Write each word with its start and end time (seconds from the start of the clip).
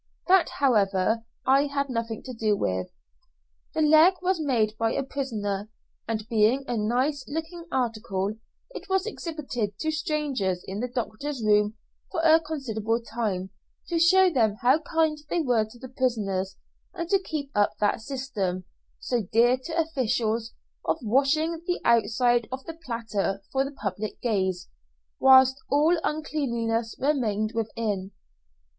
That, 0.27 0.49
however, 0.57 1.25
I 1.45 1.67
had 1.67 1.87
nothing 1.87 2.23
to 2.23 2.33
do 2.33 2.57
with. 2.57 2.87
The 3.75 3.83
leg 3.83 4.15
was 4.23 4.39
made 4.41 4.75
by 4.79 4.93
a 4.93 5.03
prisoner, 5.03 5.69
and 6.07 6.27
being 6.27 6.65
a 6.67 6.75
nice 6.75 7.23
looking 7.27 7.65
article, 7.71 8.33
it 8.71 8.89
was 8.89 9.05
exhibited 9.05 9.77
to 9.77 9.91
strangers 9.91 10.63
in 10.67 10.79
the 10.79 10.87
doctor's 10.87 11.43
room 11.43 11.77
for 12.09 12.19
a 12.21 12.39
considerable 12.39 12.99
time, 12.99 13.51
to 13.89 13.99
show 13.99 14.31
them 14.31 14.55
how 14.61 14.79
kind 14.79 15.19
they 15.29 15.39
were 15.41 15.65
to 15.65 15.77
the 15.77 15.89
prisoners, 15.89 16.57
and 16.95 17.07
to 17.09 17.19
keep 17.21 17.51
up 17.53 17.77
that 17.79 18.01
system, 18.01 18.63
so 18.99 19.21
dear 19.31 19.55
to 19.55 19.79
officials, 19.79 20.51
of 20.83 20.97
washing 21.03 21.61
the 21.67 21.79
outside 21.85 22.47
of 22.51 22.65
the 22.65 22.73
platter 22.73 23.43
for 23.51 23.63
the 23.63 23.71
public 23.71 24.19
gaze, 24.21 24.67
whilst 25.19 25.57
all 25.69 25.95
uncleanliness 26.03 26.95
remained 26.99 27.51
within. 27.53 28.13